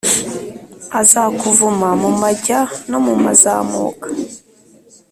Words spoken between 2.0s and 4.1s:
mu majya no mu mazamuka“